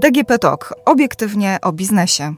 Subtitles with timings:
[0.00, 0.74] DGP Talk.
[0.84, 2.34] Obiektywnie o biznesie.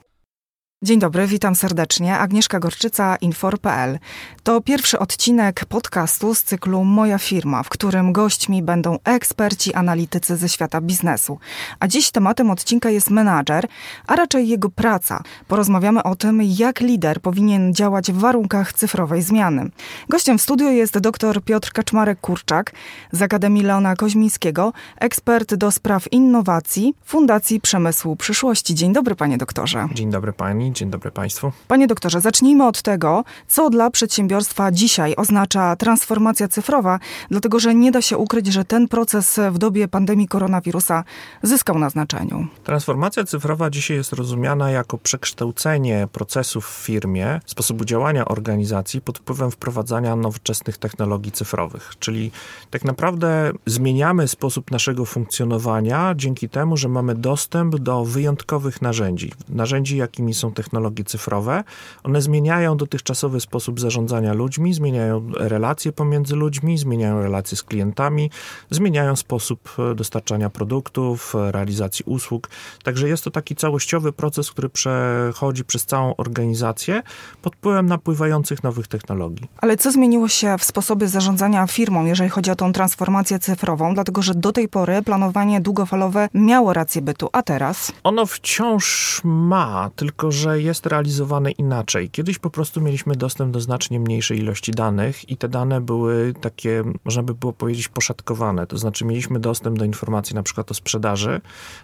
[0.85, 2.19] Dzień dobry, witam serdecznie.
[2.19, 3.99] Agnieszka Gorczyca, Infor.pl.
[4.43, 10.49] To pierwszy odcinek podcastu z cyklu Moja firma, w którym gośćmi będą eksperci, analitycy ze
[10.49, 11.39] świata biznesu.
[11.81, 13.67] A dziś tematem odcinka jest menadżer,
[14.07, 15.23] a raczej jego praca.
[15.49, 19.71] Porozmawiamy o tym, jak lider powinien działać w warunkach cyfrowej zmiany.
[20.09, 22.65] Gościem w studiu jest dr Piotr Kaczmarek-Kurczak
[23.13, 28.75] z Akademii Leona Koźmińskiego, ekspert do spraw innowacji Fundacji Przemysłu Przyszłości.
[28.75, 29.89] Dzień dobry, panie doktorze.
[29.95, 30.72] Dzień dobry pani.
[30.73, 31.53] Dzień dobry Państwu.
[31.69, 36.99] Panie doktorze, zacznijmy od tego, co dla przedsiębiorstwa dzisiaj oznacza transformacja cyfrowa,
[37.31, 41.05] dlatego że nie da się ukryć, że ten proces w dobie pandemii koronawirusa
[41.43, 42.47] zyskał na znaczeniu.
[42.65, 49.51] Transformacja cyfrowa dzisiaj jest rozumiana jako przekształcenie procesów w firmie, sposobu działania organizacji pod wpływem
[49.51, 51.93] wprowadzania nowoczesnych technologii cyfrowych.
[51.99, 52.31] Czyli
[52.71, 59.33] tak naprawdę zmieniamy sposób naszego funkcjonowania dzięki temu, że mamy dostęp do wyjątkowych narzędzi.
[59.49, 61.65] Narzędzi, jakimi są technologie technologie cyfrowe.
[62.05, 68.31] One zmieniają dotychczasowy sposób zarządzania ludźmi, zmieniają relacje pomiędzy ludźmi, zmieniają relacje z klientami,
[68.71, 72.49] zmieniają sposób e, dostarczania produktów, e, realizacji usług.
[72.85, 77.03] Także jest to taki całościowy proces, który przechodzi przez całą organizację
[77.43, 79.49] pod wpływem napływających nowych technologii.
[79.57, 83.95] Ale co zmieniło się w sposobie zarządzania firmą, jeżeli chodzi o tą transformację cyfrową?
[83.95, 87.93] Dlatego, że do tej pory planowanie długofalowe miało rację bytu, a teraz?
[88.05, 92.11] Ono wciąż ma, tylko że jest realizowane inaczej.
[92.11, 96.85] Kiedyś po prostu mieliśmy dostęp do znacznie mniejszej ilości danych i te dane były takie,
[97.05, 98.67] można by było powiedzieć, poszatkowane.
[98.67, 101.41] To znaczy mieliśmy dostęp do informacji na przykład o sprzedaży,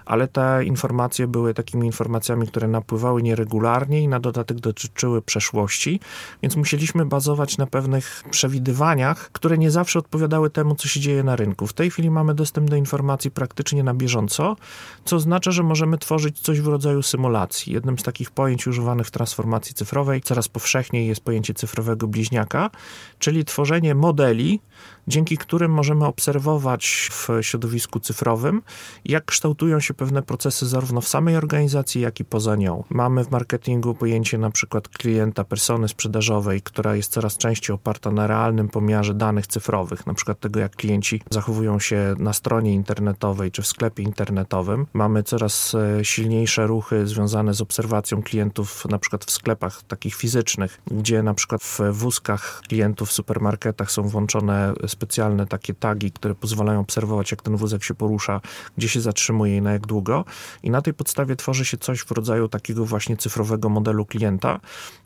[0.07, 6.01] ale te informacje były takimi informacjami, które napływały nieregularnie i na dodatek dotyczyły przeszłości,
[6.43, 11.37] więc musieliśmy bazować na pewnych przewidywaniach, które nie zawsze odpowiadały temu, co się dzieje na
[11.37, 11.67] rynku.
[11.67, 14.57] W tej chwili mamy dostęp do informacji praktycznie na bieżąco,
[15.05, 17.73] co oznacza, że możemy tworzyć coś w rodzaju symulacji.
[17.73, 20.21] Jednym z takich pojęć pojęć używanych w transformacji cyfrowej.
[20.21, 22.71] Coraz powszechniej jest pojęcie cyfrowego bliźniaka,
[23.19, 24.61] czyli tworzenie modeli,
[25.09, 28.63] dzięki którym możemy obserwować w środowisku cyfrowym,
[29.05, 32.85] jak kształtują się pewne procesy zarówno w samej organizacji, jak i poza nią.
[32.91, 38.27] Mamy w marketingu pojęcie na przykład klienta, persony sprzedażowej, która jest coraz częściej oparta na
[38.27, 43.63] realnym pomiarze danych cyfrowych, na przykład tego, jak klienci zachowują się na stronie internetowej czy
[43.63, 44.87] w sklepie internetowym.
[44.93, 50.81] Mamy coraz e, silniejsze ruchy związane z obserwacją klientów, na przykład w sklepach takich fizycznych,
[50.87, 56.81] gdzie na przykład w wózkach klientów w supermarketach są włączone specjalne takie tagi, które pozwalają
[56.81, 58.41] obserwować, jak ten wózek się porusza,
[58.77, 60.25] gdzie się zatrzymuje i na jak długo.
[60.63, 64.61] I na tej podstawie tworzy się coś w rodzaju takiego właśnie cyfrowego modelu klienta.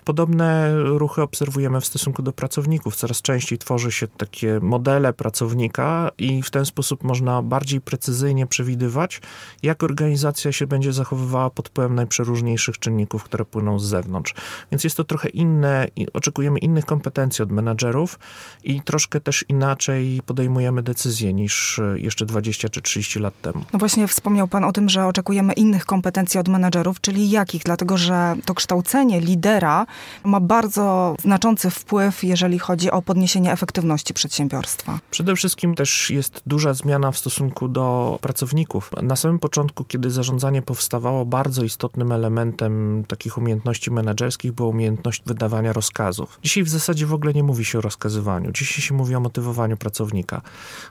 [0.05, 2.97] Podobne ruchy obserwujemy w stosunku do pracowników.
[2.97, 9.21] Coraz częściej tworzy się takie modele pracownika i w ten sposób można bardziej precyzyjnie przewidywać,
[9.63, 14.35] jak organizacja się będzie zachowywała pod wpływem najprzeróżniejszych czynników, które płyną z zewnątrz.
[14.71, 18.19] Więc jest to trochę inne i oczekujemy innych kompetencji od menadżerów
[18.65, 19.82] i troszkę też inaczej
[20.27, 23.65] podejmujemy decyzje niż jeszcze 20 czy 30 lat temu.
[23.73, 27.63] No właśnie wspomniał Pan o tym, że oczekujemy innych kompetencji od menadżerów, czyli jakich?
[27.63, 29.87] Dlatego, że to kształcenie lidera
[30.25, 34.99] ma bardzo znaczący wpływ, jeżeli chodzi o podniesienie efektywności przedsiębiorstwa.
[35.11, 38.91] Przede wszystkim też jest duża zmiana w stosunku do pracowników.
[39.03, 45.73] Na samym początku, kiedy zarządzanie powstawało, bardzo istotnym elementem takich umiejętności menedżerskich była umiejętność wydawania
[45.73, 46.39] rozkazów.
[46.43, 48.53] Dzisiaj w zasadzie w ogóle nie mówi się o rozkazywaniu.
[48.53, 50.41] Dzisiaj się mówi o motywowaniu pracownika.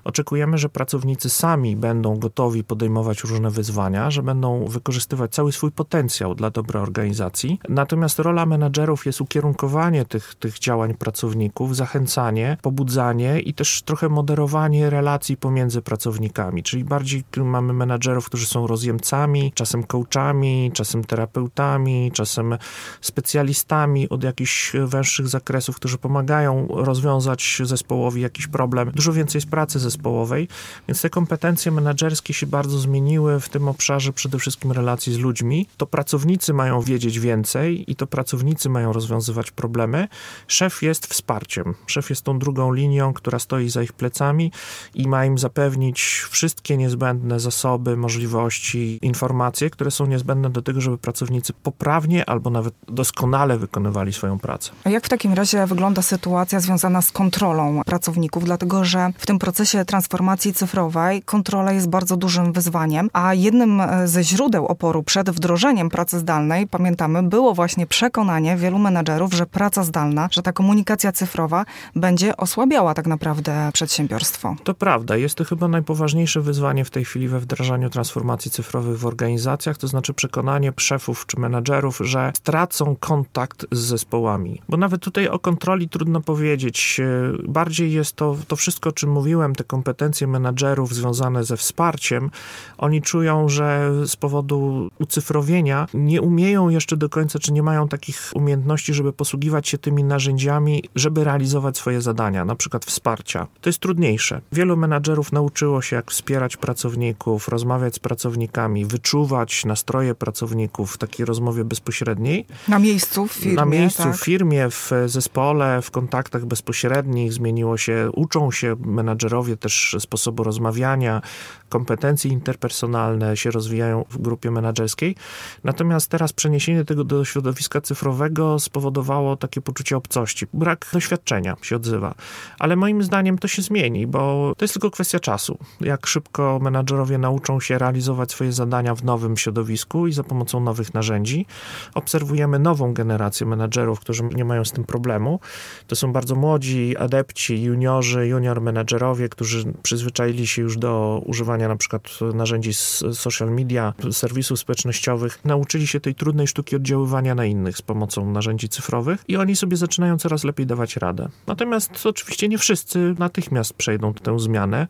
[0.04, 6.36] Oczekujemy, że pracownicy sami będą gotowi podejmować różne wyzwania, że będą wykorzystywać cały swój potencjał
[6.36, 7.60] dla dobra organizacji.
[7.70, 14.90] Natomiast rola menedżerów jest ukierunkowanie tych, tych działań pracowników, zachęcanie, pobudzanie i też trochę moderowanie
[14.90, 16.64] relacji pomiędzy pracownikami.
[16.64, 22.58] Czyli bardziej mamy menadżerów, którzy są rozjemcami, czasem coachami, czasem terapeutami, czasem
[23.02, 28.61] specjalistami od jakichś węższych zakresów, którzy pomagają rozwiązać zespołowi jakiś problem.
[28.92, 30.48] Dużo więcej jest pracy zespołowej,
[30.88, 35.68] więc te kompetencje menedżerskie się bardzo zmieniły w tym obszarze przede wszystkim relacji z ludźmi.
[35.78, 40.08] To pracownicy mają wiedzieć więcej i to pracownicy mają rozwiązywać problemy.
[40.48, 41.74] Szef jest wsparciem.
[41.86, 44.52] Szef jest tą drugą linią, która stoi za ich plecami
[44.96, 50.98] i ma im zapewnić wszystkie niezbędne zasoby, możliwości, informacje, które są niezbędne do tego, żeby
[50.98, 54.72] pracownicy poprawnie albo nawet doskonale wykonywali swoją pracę.
[54.84, 58.48] A jak w takim razie wygląda sytuacja związana z kontrolą pracowników?
[58.52, 64.08] Dlatego że w tym procesie transformacji cyfrowej kontrola jest bardzo dużym wyzwaniem, a jednym e,
[64.08, 69.84] ze źródeł oporu przed wdrożeniem pracy zdalnej, pamiętamy, było właśnie przekonanie wielu menadżerów, że praca
[69.84, 71.66] zdalna, że ta komunikacja cyfrowa
[71.96, 74.56] będzie osłabiała tak naprawdę przedsiębiorstwo.
[74.64, 75.18] To prawda.
[75.18, 79.88] Jest to chyba najpoważniejsze wyzwanie w tej chwili we wdrażaniu transformacji cyfrowych w organizacjach, to
[79.88, 84.62] znaczy przekonanie szefów czy menadżerów, że stracą kontakt z zespołami.
[84.70, 87.02] Bo nawet tutaj o kontroli trudno powiedzieć.
[87.48, 92.30] Bardziej jest to, to wszystko, o czym mówiłem, te kompetencje menadżerów związane ze wsparciem.
[92.78, 98.32] Oni czują, że z powodu ucyfrowienia nie umieją jeszcze do końca, czy nie mają takich
[98.36, 103.48] umiejętności, żeby posługiwać się tymi narzędziami, żeby realizować swoje zadania, na przykład wsparcia.
[103.62, 104.42] To jest trudniejsze.
[104.52, 111.26] Wielu menadżerów nauczyło się, jak wspierać pracowników, rozmawiać z pracownikami, wyczuwać nastroje pracowników w takiej
[111.26, 112.46] rozmowie bezpośredniej.
[112.68, 113.56] Na miejscu w firmie.
[113.56, 114.16] Na miejscu tak?
[114.16, 121.22] w firmie, w zespole, w kontaktach bezpośrednich zmieniło się, uczą się menadżerowie też sposobu rozmawiania,
[121.70, 125.16] kompetencje interpersonalne się rozwijają w grupie menedżerskiej.
[125.64, 130.46] Natomiast teraz przeniesienie tego do środowiska cyfrowego spowodowało takie poczucie obcości.
[130.54, 132.16] Brak doświadczenia się odzywa.
[132.60, 135.58] Ale moim zdaniem to się zmieni, bo to jest tylko kwestia czasu.
[135.82, 140.94] Jak szybko menadżerowie nauczą się realizować swoje zadania w nowym środowisku i za pomocą nowych
[140.94, 141.46] narzędzi.
[141.94, 145.40] Obserwujemy nową generację menadżerów, którzy nie mają z tym problemu.
[145.88, 151.76] To są bardzo młodzi adepci, juniorzy, junior menadżerowie, którzy przyzwyczaili się już do używania na
[151.76, 155.40] przykład narzędzi z social media, serwisów społecznościowych.
[155.46, 159.78] Nauczyli się tej trudnej sztuki oddziaływania na innych z pomocą narzędzi cyfrowych i oni sobie
[159.78, 161.30] zaczynają coraz lepiej dawać radę.
[161.48, 164.88] Natomiast oczywiście nie wszyscy natychmiast przejdą tę zmianę,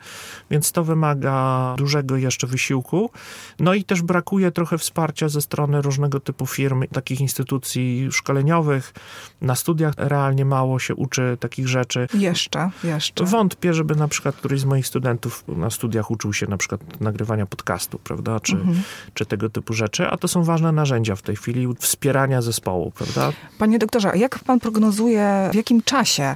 [0.51, 3.11] więc to wymaga dużego jeszcze wysiłku.
[3.59, 8.93] No i też brakuje trochę wsparcia ze strony różnego typu firm, takich instytucji szkoleniowych.
[9.41, 12.07] Na studiach realnie mało się uczy takich rzeczy.
[12.13, 13.20] Jeszcze, jeszcze.
[13.21, 17.45] Wątpię, żeby na przykład któryś z moich studentów na studiach uczył się na przykład nagrywania
[17.45, 18.81] podcastu, prawda, czy, mhm.
[19.13, 23.31] czy tego typu rzeczy, a to są ważne narzędzia w tej chwili wspierania zespołu, prawda?
[23.57, 26.35] Panie doktorze, jak pan prognozuje, w jakim czasie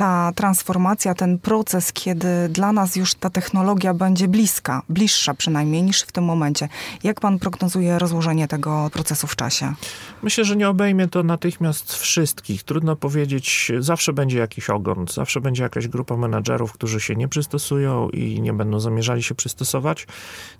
[0.00, 6.02] ta transformacja, ten proces, kiedy dla nas już ta technologia będzie bliska, bliższa przynajmniej niż
[6.02, 6.68] w tym momencie.
[7.02, 9.74] Jak pan prognozuje rozłożenie tego procesu w czasie?
[10.22, 12.62] Myślę, że nie obejmie to natychmiast wszystkich.
[12.62, 18.08] Trudno powiedzieć, zawsze będzie jakiś ogon, zawsze będzie jakaś grupa menadżerów, którzy się nie przystosują
[18.08, 20.06] i nie będą zamierzali się przystosować.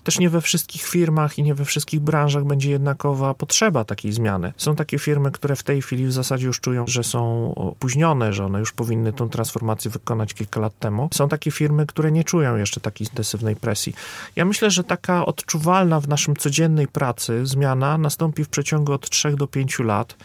[0.05, 4.53] Też nie we wszystkich firmach i nie we wszystkich branżach będzie jednakowa potrzeba takiej zmiany.
[4.57, 8.45] Są takie firmy, które w tej chwili w zasadzie już czują, że są opóźnione, że
[8.45, 11.09] one już powinny tą transformację wykonać kilka lat temu.
[11.15, 13.95] Są takie firmy, które nie czują jeszcze takiej intensywnej presji.
[14.37, 19.37] Ja myślę, że taka odczuwalna w naszym codziennej pracy zmiana nastąpi w przeciągu od 3
[19.37, 20.17] do 5 lat.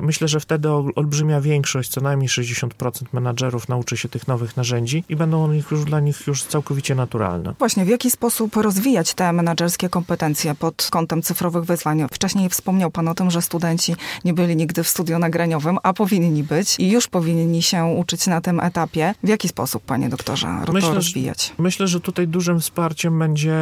[0.00, 2.68] Myślę, że wtedy olbrzymia większość, co najmniej 60%
[3.12, 7.54] menadżerów nauczy się tych nowych narzędzi i będą one już dla nich już całkowicie naturalne.
[7.58, 12.06] Właśnie, w jaki sposób rozwijać te menadżerskie kompetencje pod kątem cyfrowych wyzwań?
[12.12, 16.42] Wcześniej wspomniał Pan o tym, że studenci nie byli nigdy w studio nagraniowym, a powinni
[16.42, 19.14] być i już powinni się uczyć na tym etapie.
[19.22, 21.54] W jaki sposób, Panie doktorze, to myślę, rozwijać?
[21.58, 23.56] Myślę, że tutaj dużym wsparciem będzie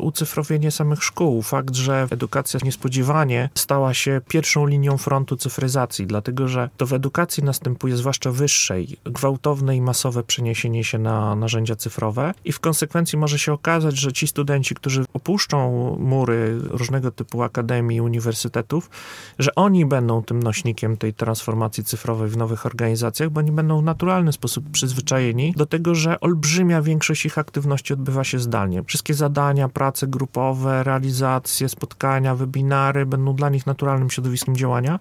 [0.00, 1.42] ucyfrowienie samych szkół.
[1.42, 7.44] Fakt, że edukacja niespodziewanie stała się pierwszą linią frontu cyfryzacji dlatego że to w edukacji
[7.44, 13.38] następuje, zwłaszcza wyższej, gwałtowne i masowe przeniesienie się na narzędzia cyfrowe i w konsekwencji może
[13.38, 18.90] się okazać, że ci studenci, którzy opuszczą mury różnego typu akademii, uniwersytetów,
[19.38, 23.84] że oni będą tym nośnikiem tej transformacji cyfrowej w nowych organizacjach, bo oni będą w
[24.26, 28.82] naturalny sposób przyzwyczajeni do tego, że olbrzymia większość ich aktywności odbywa się zdalnie.
[28.84, 34.98] Wszystkie zadania, prace grupowe, realizacje, spotkania, webinary będą dla nich naturalnym środowiskiem działania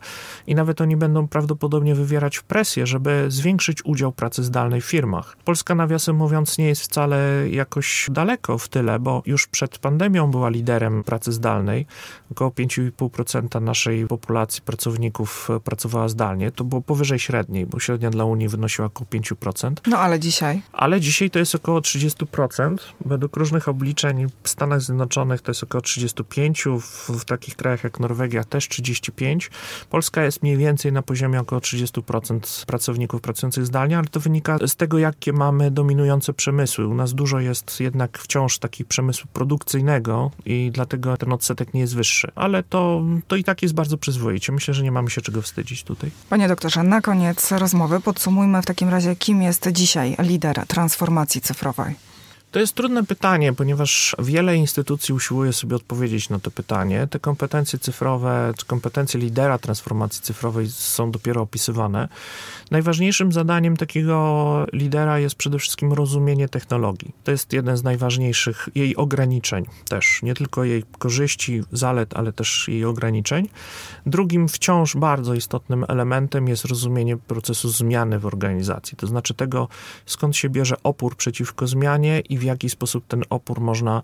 [0.48, 5.38] i nawet oni będą prawdopodobnie wywierać presję, żeby zwiększyć udział pracy zdalnej w firmach.
[5.46, 10.50] Polska, nawiasem mówiąc, nie jest wcale jakoś daleko w tyle, bo już przed pandemią była
[10.50, 11.86] liderem pracy zdalnej.
[12.32, 16.52] Około 5,5% naszej populacji pracowników pracowała zdalnie.
[16.52, 19.74] To było powyżej średniej, bo średnia dla Unii wynosiła około 5%.
[19.88, 20.62] No ale dzisiaj?
[20.74, 22.78] Ale dzisiaj to jest około 30%.
[23.06, 28.00] Według różnych obliczeń w Stanach Zjednoczonych to jest około 35%, w, w takich krajach jak
[28.00, 29.50] Norwegia też 35%.
[29.90, 34.76] Polska jest mniej więcej na poziomie około 30% pracowników pracujących zdalnie, ale to wynika z
[34.76, 36.88] tego, jakie mamy dominujące przemysły.
[36.88, 41.96] U nas dużo jest jednak wciąż takiego przemysłu produkcyjnego i dlatego ten odsetek nie jest
[41.96, 42.32] wyższy.
[42.36, 44.52] Ale to, to i tak jest bardzo przyzwoicie.
[44.52, 46.12] Myślę, że nie mamy się czego wstydzić tutaj.
[46.30, 51.96] Panie doktorze, na koniec rozmowy podsumujmy w takim razie, kim jest dzisiaj lider transformacji cyfrowej.
[52.56, 57.08] To jest trudne pytanie, ponieważ wiele instytucji usiłuje sobie odpowiedzieć na to pytanie.
[57.08, 62.08] Te kompetencje cyfrowe, czy kompetencje lidera transformacji cyfrowej są dopiero opisywane.
[62.72, 67.12] Najważniejszym zadaniem takiego lidera jest przede wszystkim rozumienie technologii.
[67.24, 72.68] To jest jeden z najważniejszych jej ograniczeń też, nie tylko jej korzyści, zalet, ale też
[72.68, 73.50] jej ograniczeń.
[74.06, 79.68] Drugim wciąż bardzo istotnym elementem jest rozumienie procesu zmiany w organizacji, to znaczy tego,
[80.06, 84.02] skąd się bierze opór przeciwko zmianie i w jaki sposób ten opór można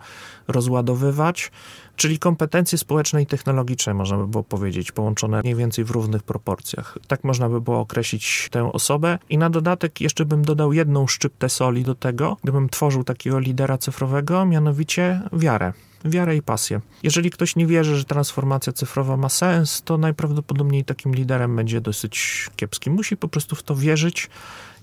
[0.48, 1.52] rozładowywać,
[1.96, 6.98] czyli kompetencje społeczne i technologiczne, można by było powiedzieć, połączone mniej więcej w równych proporcjach.
[7.08, 9.20] Tak można by było określić tę osobę.
[9.30, 13.78] I na dodatek jeszcze bym dodał jedną szczyptę soli do tego, gdybym tworzył takiego lidera
[13.78, 15.74] cyfrowego, mianowicie wiarę
[16.06, 16.82] wiarę i pasję.
[17.04, 22.48] Jeżeli ktoś nie wierzy, że transformacja cyfrowa ma sens, to najprawdopodobniej takim liderem będzie dosyć
[22.56, 22.90] kiepski.
[22.90, 24.30] Musi po prostu w to wierzyć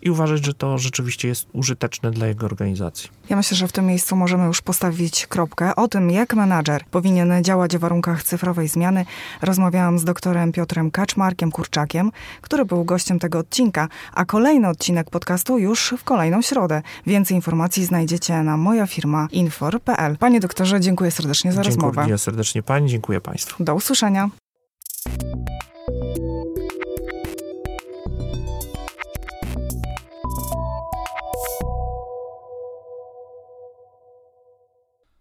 [0.02, 3.10] i uważać, że to rzeczywiście jest użyteczne dla jego organizacji.
[3.28, 5.76] Ja myślę, że w tym miejscu możemy już postawić kropkę.
[5.76, 9.04] O tym, jak menadżer powinien działać w warunkach cyfrowej zmiany,
[9.42, 15.58] rozmawiałam z doktorem Piotrem Kaczmarkiem Kurczakiem, który był gościem tego odcinka, a kolejny odcinek podcastu
[15.58, 16.82] już w kolejną środę.
[17.06, 20.16] Więcej informacji znajdziecie na moja firma infor.pl.
[20.16, 21.94] Panie doktorze, dziękuję serdecznie za dziękuję rozmowę.
[21.94, 23.64] Dziękuję serdecznie Pani, dziękuję Państwu.
[23.64, 24.30] Do usłyszenia.